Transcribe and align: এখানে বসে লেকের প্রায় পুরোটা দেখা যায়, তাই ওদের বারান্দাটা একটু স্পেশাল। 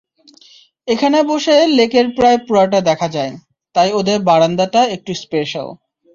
এখানে 0.87 1.17
বসে 1.23 1.55
লেকের 1.77 2.07
প্রায় 2.17 2.39
পুরোটা 2.45 2.79
দেখা 2.89 3.07
যায়, 3.15 3.33
তাই 3.75 3.89
ওদের 3.99 4.17
বারান্দাটা 4.27 4.81
একটু 4.95 5.11
স্পেশাল। 5.23 5.67